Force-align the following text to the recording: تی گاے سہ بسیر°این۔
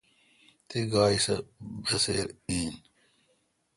تی 0.67 0.79
گاے 0.91 1.17
سہ 1.25 1.35
بسیر°این۔ 1.83 2.71